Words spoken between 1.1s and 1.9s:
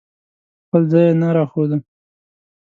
نه راښوده.